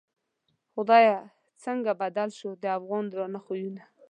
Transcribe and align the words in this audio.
خدایه 0.73 1.17
څرنگه 1.61 1.93
بدل 2.01 2.29
شوو، 2.37 2.59
د 2.63 2.65
افغان 2.77 3.03
درانه 3.11 3.39
خویونه 3.45 3.83